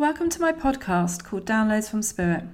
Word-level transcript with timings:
Welcome 0.00 0.30
to 0.30 0.40
my 0.40 0.50
podcast 0.50 1.24
called 1.24 1.44
Downloads 1.44 1.90
from 1.90 2.00
Spirit. 2.00 2.44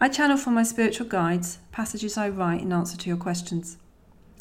I 0.00 0.08
channel 0.08 0.36
from 0.36 0.54
my 0.54 0.64
spiritual 0.64 1.06
guides 1.06 1.58
passages 1.70 2.18
I 2.18 2.28
write 2.28 2.62
in 2.62 2.72
answer 2.72 2.96
to 2.96 3.08
your 3.08 3.16
questions. 3.16 3.76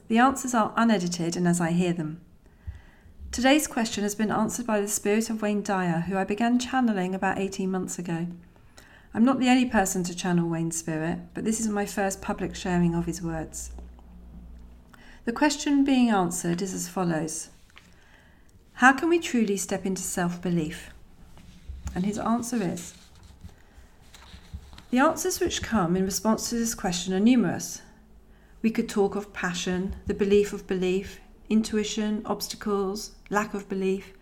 The 0.07 0.17
answers 0.17 0.55
are 0.55 0.73
unedited 0.75 1.37
and 1.37 1.47
as 1.47 1.61
I 1.61 1.69
hear 1.69 1.93
them. 1.93 2.19
Today's 3.31 3.67
question 3.67 4.01
has 4.01 4.15
been 4.15 4.31
answered 4.31 4.65
by 4.65 4.81
the 4.81 4.87
spirit 4.87 5.29
of 5.29 5.43
Wayne 5.43 5.61
Dyer, 5.61 6.05
who 6.07 6.17
I 6.17 6.23
began 6.23 6.57
channeling 6.57 7.13
about 7.13 7.37
18 7.37 7.69
months 7.69 7.99
ago. 7.99 8.25
I'm 9.13 9.23
not 9.23 9.39
the 9.39 9.49
only 9.49 9.69
person 9.69 10.03
to 10.05 10.15
channel 10.15 10.49
Wayne's 10.49 10.75
spirit, 10.75 11.19
but 11.35 11.45
this 11.45 11.59
is 11.59 11.67
my 11.67 11.85
first 11.85 12.19
public 12.19 12.55
sharing 12.55 12.95
of 12.95 13.05
his 13.05 13.21
words. 13.21 13.73
The 15.25 15.33
question 15.33 15.83
being 15.83 16.09
answered 16.09 16.63
is 16.63 16.73
as 16.73 16.89
follows 16.89 17.49
How 18.73 18.91
can 18.93 19.07
we 19.07 19.19
truly 19.19 19.55
step 19.55 19.85
into 19.85 20.01
self 20.01 20.41
belief? 20.41 20.89
And 21.97 22.05
his 22.05 22.19
answer 22.19 22.61
is 22.61 22.93
The 24.91 24.99
answers 24.99 25.39
which 25.39 25.63
come 25.63 25.95
in 25.95 26.05
response 26.05 26.47
to 26.47 26.55
this 26.55 26.75
question 26.75 27.11
are 27.11 27.19
numerous. 27.19 27.81
We 28.61 28.69
could 28.69 28.87
talk 28.87 29.15
of 29.15 29.33
passion, 29.33 29.95
the 30.05 30.13
belief 30.13 30.53
of 30.53 30.67
belief, 30.67 31.19
intuition, 31.49 32.21
obstacles, 32.23 33.15
lack 33.31 33.55
of 33.55 33.67
belief. 33.67 34.13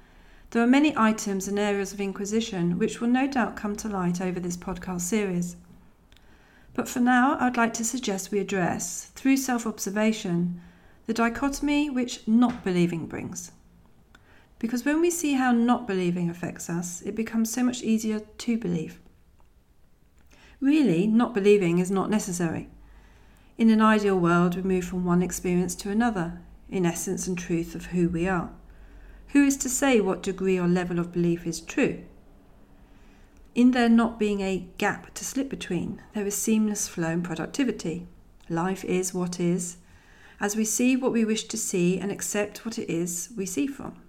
There 0.51 0.63
are 0.63 0.67
many 0.67 0.95
items 0.95 1.49
and 1.49 1.59
areas 1.59 1.91
of 1.91 1.99
inquisition 1.99 2.77
which 2.77 3.01
will 3.01 3.09
no 3.09 3.27
doubt 3.27 3.57
come 3.57 3.75
to 3.75 3.89
light 3.89 4.21
over 4.21 4.39
this 4.39 4.55
podcast 4.55 5.01
series. 5.01 5.57
But 6.75 6.87
for 6.87 7.01
now, 7.01 7.35
I'd 7.41 7.57
like 7.57 7.73
to 7.73 7.83
suggest 7.83 8.31
we 8.31 8.39
address, 8.39 9.11
through 9.15 9.35
self 9.35 9.67
observation, 9.67 10.61
the 11.07 11.13
dichotomy 11.13 11.89
which 11.89 12.25
not 12.25 12.63
believing 12.63 13.05
brings. 13.05 13.51
Because 14.59 14.85
when 14.85 15.01
we 15.01 15.11
see 15.11 15.33
how 15.33 15.51
not 15.51 15.87
believing 15.87 16.29
affects 16.29 16.69
us, 16.69 17.01
it 17.01 17.15
becomes 17.15 17.51
so 17.51 17.63
much 17.63 17.83
easier 17.83 18.19
to 18.19 18.57
believe. 18.57 18.99
Really, 20.61 21.07
not 21.07 21.33
believing 21.33 21.79
is 21.79 21.91
not 21.91 22.09
necessary. 22.09 22.69
In 23.57 23.69
an 23.69 23.81
ideal 23.81 24.19
world, 24.19 24.55
we 24.55 24.61
move 24.61 24.85
from 24.85 25.05
one 25.05 25.21
experience 25.21 25.75
to 25.75 25.91
another, 25.91 26.41
in 26.69 26.85
essence 26.85 27.27
and 27.27 27.37
truth 27.37 27.75
of 27.75 27.87
who 27.87 28.09
we 28.09 28.27
are. 28.27 28.49
Who 29.29 29.45
is 29.45 29.57
to 29.57 29.69
say 29.69 29.99
what 29.99 30.23
degree 30.23 30.57
or 30.57 30.67
level 30.67 30.99
of 30.99 31.11
belief 31.11 31.45
is 31.45 31.59
true? 31.59 32.03
In 33.53 33.71
there 33.71 33.89
not 33.89 34.19
being 34.19 34.41
a 34.41 34.67
gap 34.77 35.13
to 35.13 35.25
slip 35.25 35.49
between, 35.49 36.01
there 36.13 36.25
is 36.25 36.35
seamless 36.35 36.87
flow 36.87 37.09
and 37.09 37.23
productivity. 37.23 38.07
Life 38.49 38.83
is 38.85 39.13
what 39.13 39.39
is, 39.39 39.77
as 40.39 40.55
we 40.55 40.65
see 40.65 40.95
what 40.95 41.13
we 41.13 41.23
wish 41.23 41.45
to 41.45 41.57
see 41.57 41.99
and 41.99 42.11
accept 42.11 42.65
what 42.65 42.77
it 42.77 42.89
is 42.89 43.29
we 43.35 43.45
see 43.45 43.67
from. 43.67 44.01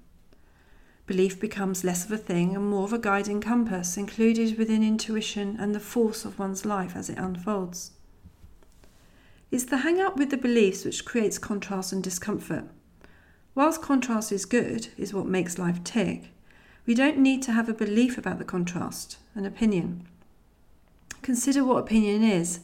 Belief 1.07 1.39
becomes 1.39 1.85
less 1.85 2.05
of 2.05 2.11
a 2.11 2.19
thing 2.19 2.57
and 2.57 2.69
more 2.69 2.83
of 2.83 2.93
a 2.93 2.99
guiding 2.99 3.41
compass 3.41 3.97
included 3.97 4.59
within 4.59 4.83
intuition 4.83 5.57
and 5.61 5.73
the 5.73 5.81
force 5.81 6.25
of 6.25 6.39
one's 6.39 6.65
life 6.65 6.97
as 6.97 7.09
it 7.09 7.17
unfolds. 7.17 7.93
It's 9.53 9.65
the 9.65 9.79
hang 9.79 10.01
up 10.01 10.17
with 10.17 10.31
the 10.31 10.37
beliefs 10.37 10.85
which 10.85 11.05
creates 11.05 11.39
contrast 11.39 11.93
and 11.93 12.03
discomfort. 12.03 12.65
Whilst 13.55 13.81
contrast 13.81 14.33
is 14.33 14.45
good, 14.45 14.89
is 14.99 15.15
what 15.15 15.27
makes 15.27 15.59
life 15.59 15.83
tick, 15.85 16.33
we 16.87 16.95
don't 16.95 17.19
need 17.19 17.41
to 17.43 17.53
have 17.53 17.69
a 17.69 17.75
belief 17.75 18.19
about 18.19 18.39
the 18.39 18.45
contrast, 18.45 19.19
an 19.37 19.47
opinion. 19.47 20.09
Consider 21.23 21.65
what 21.65 21.79
opinion 21.79 22.25
is. 22.25 22.61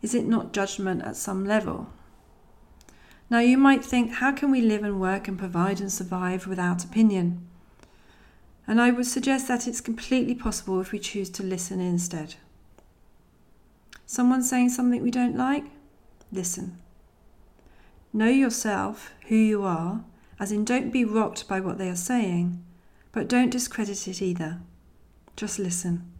Is 0.00 0.14
it 0.14 0.26
not 0.26 0.54
judgment 0.54 1.02
at 1.02 1.16
some 1.16 1.44
level? 1.44 1.88
Now 3.28 3.40
you 3.40 3.58
might 3.58 3.84
think, 3.84 4.12
how 4.12 4.32
can 4.32 4.50
we 4.50 4.62
live 4.62 4.82
and 4.82 5.00
work 5.00 5.28
and 5.28 5.38
provide 5.38 5.80
and 5.80 5.92
survive 5.92 6.46
without 6.46 6.82
opinion? 6.82 7.46
And 8.66 8.80
I 8.80 8.90
would 8.90 9.06
suggest 9.06 9.46
that 9.48 9.66
it's 9.66 9.80
completely 9.80 10.34
possible 10.34 10.80
if 10.80 10.92
we 10.92 10.98
choose 10.98 11.30
to 11.30 11.42
listen 11.42 11.80
instead. 11.80 12.34
Someone 14.06 14.42
saying 14.42 14.70
something 14.70 15.02
we 15.02 15.10
don't 15.10 15.36
like? 15.36 15.64
Listen. 16.32 16.78
Know 18.12 18.28
yourself, 18.28 19.12
who 19.28 19.36
you 19.36 19.62
are, 19.62 20.04
as 20.40 20.52
in 20.52 20.64
don't 20.64 20.90
be 20.90 21.04
rocked 21.04 21.48
by 21.48 21.60
what 21.60 21.78
they 21.78 21.88
are 21.88 21.96
saying, 21.96 22.64
but 23.12 23.28
don't 23.28 23.50
discredit 23.50 24.08
it 24.08 24.22
either. 24.22 24.60
Just 25.36 25.58
listen. 25.58 26.10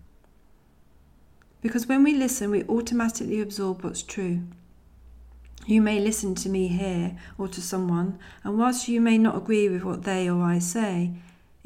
Because 1.63 1.87
when 1.87 2.05
we 2.05 2.15
listen, 2.15 2.51
we 2.51 2.65
automatically 2.65 3.41
absorb 3.41 3.83
what's 3.83 4.03
true. 4.03 4.43
You 5.67 5.83
may 5.83 5.99
listen 5.99 6.35
to 6.37 6.49
me 6.49 6.69
here 6.69 7.17
or 7.39 7.49
to 7.49 7.61
someone, 7.61 8.19
and 8.45 8.59
whilst 8.59 8.89
you 8.89 9.01
may 9.01 9.19
not 9.19 9.37
agree 9.37 9.69
with 9.69 9.83
what 9.83 10.05
they 10.05 10.29
or 10.29 10.43
I 10.43 10.59
say, 10.59 11.13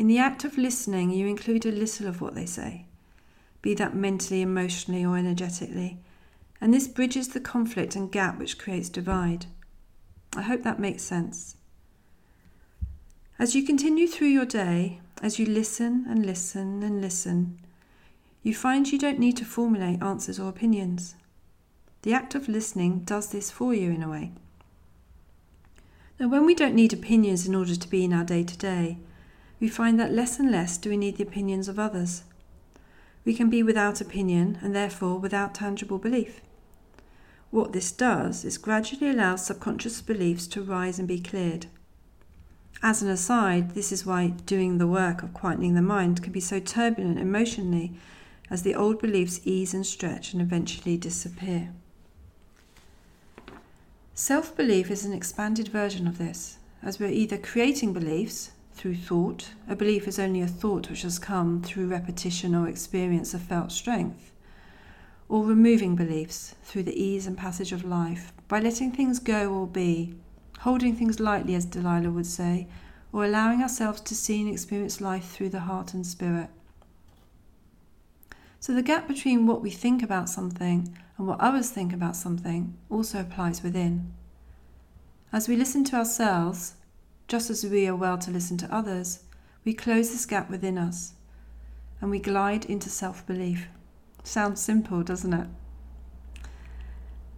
in 0.00 0.06
the 0.06 0.18
act 0.18 0.44
of 0.44 0.56
listening, 0.56 1.10
you 1.10 1.26
include 1.26 1.66
a 1.66 1.70
little 1.70 2.06
of 2.06 2.22
what 2.22 2.34
they 2.34 2.46
say, 2.46 2.86
be 3.60 3.74
that 3.74 3.94
mentally, 3.94 4.40
emotionally, 4.40 5.04
or 5.04 5.18
energetically, 5.18 5.98
and 6.58 6.72
this 6.72 6.88
bridges 6.88 7.28
the 7.28 7.38
conflict 7.38 7.94
and 7.94 8.10
gap 8.10 8.38
which 8.38 8.56
creates 8.56 8.88
divide. 8.88 9.44
I 10.34 10.40
hope 10.40 10.62
that 10.62 10.80
makes 10.80 11.02
sense. 11.02 11.54
As 13.38 13.54
you 13.54 13.62
continue 13.62 14.08
through 14.08 14.28
your 14.28 14.46
day, 14.46 15.02
as 15.20 15.38
you 15.38 15.44
listen 15.44 16.06
and 16.08 16.24
listen 16.24 16.82
and 16.82 17.02
listen, 17.02 17.58
you 18.42 18.54
find 18.54 18.90
you 18.90 18.98
don't 18.98 19.18
need 19.18 19.36
to 19.36 19.44
formulate 19.44 20.02
answers 20.02 20.40
or 20.40 20.48
opinions. 20.48 21.14
The 22.00 22.14
act 22.14 22.34
of 22.34 22.48
listening 22.48 23.00
does 23.00 23.32
this 23.32 23.50
for 23.50 23.74
you 23.74 23.90
in 23.90 24.02
a 24.02 24.08
way. 24.08 24.32
Now, 26.18 26.28
when 26.28 26.46
we 26.46 26.54
don't 26.54 26.74
need 26.74 26.94
opinions 26.94 27.46
in 27.46 27.54
order 27.54 27.76
to 27.76 27.88
be 27.90 28.02
in 28.02 28.14
our 28.14 28.24
day 28.24 28.44
to 28.44 28.56
day, 28.56 28.96
we 29.60 29.68
find 29.68 30.00
that 30.00 30.12
less 30.12 30.40
and 30.40 30.50
less 30.50 30.78
do 30.78 30.88
we 30.88 30.96
need 30.96 31.18
the 31.18 31.22
opinions 31.22 31.68
of 31.68 31.78
others. 31.78 32.24
We 33.24 33.34
can 33.34 33.50
be 33.50 33.62
without 33.62 34.00
opinion 34.00 34.58
and 34.62 34.74
therefore 34.74 35.18
without 35.18 35.54
tangible 35.54 35.98
belief. 35.98 36.40
What 37.50 37.72
this 37.72 37.92
does 37.92 38.44
is 38.44 38.56
gradually 38.56 39.10
allow 39.10 39.36
subconscious 39.36 40.00
beliefs 40.00 40.46
to 40.48 40.62
rise 40.62 40.98
and 40.98 41.06
be 41.06 41.20
cleared. 41.20 41.66
As 42.82 43.02
an 43.02 43.10
aside, 43.10 43.74
this 43.74 43.92
is 43.92 44.06
why 44.06 44.28
doing 44.46 44.78
the 44.78 44.86
work 44.86 45.22
of 45.22 45.34
quietening 45.34 45.74
the 45.74 45.82
mind 45.82 46.22
can 46.22 46.32
be 46.32 46.40
so 46.40 46.60
turbulent 46.60 47.18
emotionally 47.18 47.92
as 48.48 48.62
the 48.62 48.74
old 48.74 49.00
beliefs 49.00 49.40
ease 49.44 49.74
and 49.74 49.84
stretch 49.84 50.32
and 50.32 50.40
eventually 50.40 50.96
disappear. 50.96 51.72
Self 54.14 54.56
belief 54.56 54.90
is 54.90 55.04
an 55.04 55.12
expanded 55.12 55.68
version 55.68 56.06
of 56.06 56.18
this, 56.18 56.58
as 56.82 56.98
we're 56.98 57.10
either 57.10 57.36
creating 57.36 57.92
beliefs 57.92 58.52
through 58.80 58.96
thought, 58.96 59.50
a 59.68 59.76
belief 59.76 60.08
is 60.08 60.18
only 60.18 60.40
a 60.40 60.46
thought 60.46 60.88
which 60.88 61.02
has 61.02 61.18
come 61.18 61.60
through 61.60 61.86
repetition 61.86 62.54
or 62.54 62.66
experience 62.66 63.34
of 63.34 63.42
felt 63.42 63.70
strength, 63.70 64.32
or 65.28 65.44
removing 65.44 65.94
beliefs 65.94 66.54
through 66.62 66.84
the 66.84 66.98
ease 66.98 67.26
and 67.26 67.36
passage 67.36 67.72
of 67.72 67.84
life 67.84 68.32
by 68.48 68.58
letting 68.58 68.90
things 68.90 69.18
go 69.18 69.52
or 69.52 69.66
be, 69.66 70.14
holding 70.60 70.96
things 70.96 71.20
lightly, 71.20 71.54
as 71.54 71.66
Delilah 71.66 72.10
would 72.10 72.24
say, 72.24 72.68
or 73.12 73.26
allowing 73.26 73.60
ourselves 73.60 74.00
to 74.00 74.14
see 74.14 74.40
and 74.40 74.50
experience 74.50 74.98
life 74.98 75.30
through 75.30 75.50
the 75.50 75.60
heart 75.60 75.92
and 75.92 76.06
spirit. 76.06 76.48
So, 78.60 78.72
the 78.72 78.80
gap 78.80 79.06
between 79.06 79.46
what 79.46 79.60
we 79.60 79.68
think 79.68 80.02
about 80.02 80.30
something 80.30 80.96
and 81.18 81.26
what 81.26 81.38
others 81.38 81.68
think 81.68 81.92
about 81.92 82.16
something 82.16 82.78
also 82.88 83.20
applies 83.20 83.62
within. 83.62 84.14
As 85.34 85.48
we 85.48 85.56
listen 85.56 85.84
to 85.84 85.96
ourselves, 85.96 86.76
just 87.30 87.48
as 87.48 87.64
we 87.64 87.86
are 87.86 87.94
well 87.94 88.18
to 88.18 88.28
listen 88.32 88.56
to 88.56 88.74
others, 88.74 89.20
we 89.64 89.72
close 89.72 90.10
this 90.10 90.26
gap 90.26 90.50
within 90.50 90.76
us 90.76 91.12
and 92.00 92.10
we 92.10 92.18
glide 92.18 92.64
into 92.64 92.90
self 92.90 93.24
belief. 93.24 93.68
Sounds 94.24 94.60
simple, 94.60 95.04
doesn't 95.04 95.32
it? 95.32 95.46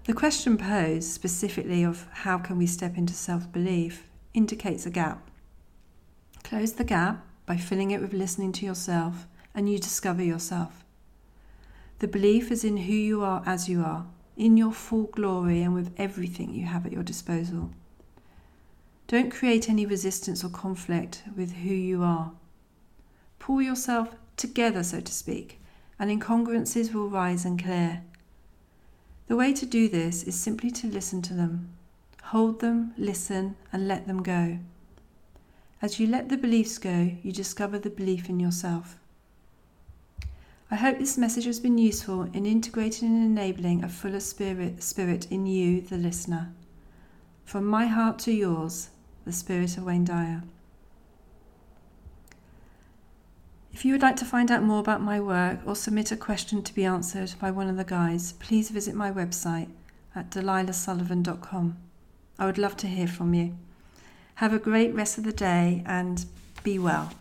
The 0.04 0.14
question 0.14 0.56
posed 0.56 1.12
specifically 1.12 1.82
of 1.82 2.08
how 2.10 2.38
can 2.38 2.56
we 2.56 2.66
step 2.66 2.96
into 2.96 3.12
self 3.12 3.52
belief 3.52 4.08
indicates 4.32 4.86
a 4.86 4.90
gap. 4.90 5.30
Close 6.42 6.72
the 6.72 6.84
gap 6.84 7.26
by 7.44 7.58
filling 7.58 7.90
it 7.90 8.00
with 8.00 8.14
listening 8.14 8.52
to 8.52 8.64
yourself, 8.64 9.26
and 9.54 9.70
you 9.70 9.78
discover 9.78 10.22
yourself. 10.22 10.86
The 11.98 12.08
belief 12.08 12.50
is 12.50 12.64
in 12.64 12.78
who 12.78 12.94
you 12.94 13.22
are 13.22 13.42
as 13.44 13.68
you 13.68 13.82
are, 13.82 14.06
in 14.38 14.56
your 14.56 14.72
full 14.72 15.08
glory 15.08 15.60
and 15.60 15.74
with 15.74 15.92
everything 15.98 16.54
you 16.54 16.64
have 16.64 16.86
at 16.86 16.92
your 16.92 17.02
disposal. 17.02 17.72
Don't 19.06 19.30
create 19.30 19.68
any 19.68 19.84
resistance 19.84 20.42
or 20.42 20.48
conflict 20.48 21.22
with 21.36 21.52
who 21.52 21.74
you 21.74 22.02
are. 22.02 22.32
Pull 23.38 23.60
yourself 23.60 24.14
together, 24.36 24.82
so 24.82 25.00
to 25.00 25.12
speak, 25.12 25.60
and 25.98 26.10
incongruences 26.10 26.94
will 26.94 27.08
rise 27.08 27.44
and 27.44 27.62
clear. 27.62 28.02
The 29.26 29.36
way 29.36 29.52
to 29.52 29.66
do 29.66 29.88
this 29.88 30.22
is 30.24 30.34
simply 30.34 30.70
to 30.72 30.86
listen 30.86 31.22
to 31.22 31.34
them. 31.34 31.70
Hold 32.24 32.60
them, 32.60 32.94
listen, 32.96 33.56
and 33.72 33.86
let 33.86 34.06
them 34.06 34.22
go. 34.22 34.58
As 35.82 35.98
you 35.98 36.06
let 36.06 36.28
the 36.28 36.36
beliefs 36.36 36.78
go, 36.78 37.12
you 37.22 37.32
discover 37.32 37.78
the 37.78 37.90
belief 37.90 38.28
in 38.28 38.38
yourself. 38.38 38.98
I 40.70 40.76
hope 40.76 40.98
this 40.98 41.18
message 41.18 41.44
has 41.44 41.60
been 41.60 41.76
useful 41.76 42.22
in 42.32 42.46
integrating 42.46 43.08
and 43.08 43.24
enabling 43.24 43.84
a 43.84 43.88
fuller 43.88 44.20
spirit, 44.20 44.82
spirit 44.82 45.26
in 45.30 45.44
you, 45.44 45.82
the 45.82 45.98
listener. 45.98 46.52
From 47.52 47.66
my 47.66 47.84
heart 47.84 48.18
to 48.20 48.32
yours, 48.32 48.88
the 49.26 49.30
spirit 49.30 49.76
of 49.76 49.84
Wayne 49.84 50.06
Dyer. 50.06 50.42
If 53.74 53.84
you 53.84 53.92
would 53.92 54.00
like 54.00 54.16
to 54.16 54.24
find 54.24 54.50
out 54.50 54.62
more 54.62 54.80
about 54.80 55.02
my 55.02 55.20
work 55.20 55.58
or 55.66 55.76
submit 55.76 56.10
a 56.10 56.16
question 56.16 56.62
to 56.62 56.74
be 56.74 56.86
answered 56.86 57.34
by 57.38 57.50
one 57.50 57.68
of 57.68 57.76
the 57.76 57.84
guys, 57.84 58.32
please 58.40 58.70
visit 58.70 58.94
my 58.94 59.12
website 59.12 59.68
at 60.16 60.30
delilahsullivan.com. 60.30 61.76
I 62.38 62.46
would 62.46 62.56
love 62.56 62.78
to 62.78 62.86
hear 62.86 63.06
from 63.06 63.34
you. 63.34 63.54
Have 64.36 64.54
a 64.54 64.58
great 64.58 64.94
rest 64.94 65.18
of 65.18 65.24
the 65.24 65.30
day 65.30 65.82
and 65.84 66.24
be 66.62 66.78
well. 66.78 67.12